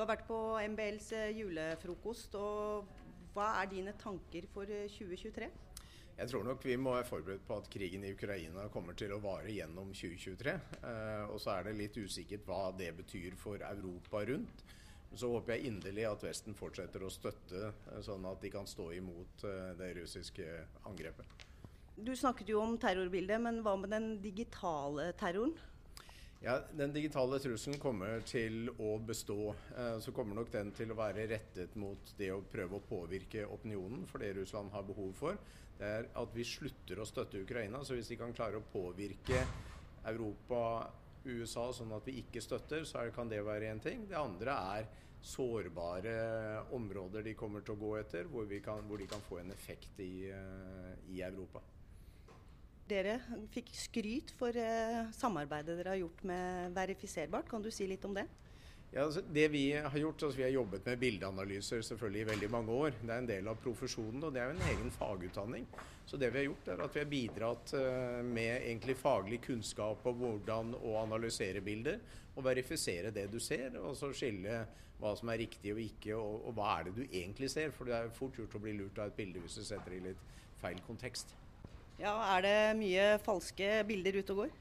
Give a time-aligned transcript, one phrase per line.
[0.00, 0.36] Du har vært på
[0.72, 2.32] MBLs eh, julefrokost.
[2.40, 2.86] og
[3.34, 5.44] Hva er dine tanker for 2023?
[5.44, 5.82] Eh,
[6.16, 9.18] Jeg tror nok vi må være forberedt på at krigen i Ukraina kommer til å
[9.20, 10.54] vare gjennom 2023.
[10.80, 14.64] Eh, og så er det litt usikkert hva det betyr for Europa rundt.
[15.12, 19.44] Så håper jeg inderlig at Vesten fortsetter å støtte, sånn at de kan stå imot
[19.76, 20.46] det russiske
[20.88, 21.44] angrepet.
[22.00, 25.58] Du snakket jo om terrorbildet, men hva med den digitale terroren?
[26.42, 29.50] Ja, Den digitale trusselen kommer til å bestå.
[29.76, 33.44] Eh, så kommer nok den til å være rettet mot det å prøve å påvirke
[33.44, 34.06] opinionen.
[34.08, 35.36] For det Russland har behov for,
[35.76, 37.82] det er at vi slutter å støtte Ukraina.
[37.84, 39.42] Så hvis de kan klare å påvirke
[40.08, 40.62] Europa,
[41.28, 44.06] USA sånn at vi ikke støtter, så kan det være én ting.
[44.08, 44.88] Det andre er
[45.20, 46.14] sårbare
[46.72, 50.00] områder de kommer til å gå etter, hvor, kan, hvor de kan få en effekt
[50.00, 51.60] i, eh, i Europa.
[52.90, 53.20] Dere
[53.54, 57.46] fikk skryt for eh, samarbeidet dere har gjort med Verifiserbart.
[57.50, 58.26] Kan du si litt om det?
[58.90, 62.50] Ja, altså det Vi har gjort, altså vi har jobbet med bildeanalyser selvfølgelig i veldig
[62.50, 62.96] mange år.
[63.02, 65.66] Det er en del av profesjonen, og det er jo en egen fagutdanning.
[66.06, 70.02] Så det vi har gjort er at vi har bidratt eh, med egentlig faglig kunnskap
[70.10, 72.00] om hvordan å analysere bilder
[72.34, 73.78] og verifisere det du ser.
[73.78, 74.64] Og så skille
[74.98, 77.70] hva som er riktig og ikke, og, og hva er det du egentlig ser.
[77.76, 80.02] For det er fort gjort å bli lurt av et bilde hvis du setter det
[80.02, 80.26] i litt
[80.58, 81.36] feil kontekst.
[82.00, 84.52] Ja, Er det mye falske bilder ute og går?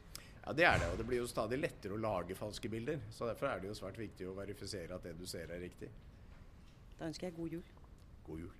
[0.43, 0.87] Ja, det er det.
[0.91, 2.99] Og det blir jo stadig lettere å lage falske bilder.
[3.15, 5.87] Så derfor er det jo svært viktig å verifisere at det du ser er riktig.
[6.99, 7.63] Da ønsker jeg god jul.
[8.27, 8.55] God jul.